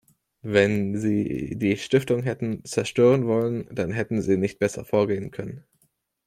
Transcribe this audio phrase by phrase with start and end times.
[0.41, 5.63] Wenn sie die Stiftung hätten zerstören wollen, dann hätten sie nicht besser vorgehen können.